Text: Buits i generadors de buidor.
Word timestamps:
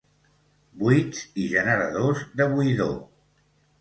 Buits 0.79 1.21
i 1.43 1.47
generadors 1.53 2.25
de 2.41 2.49
buidor. 2.55 2.99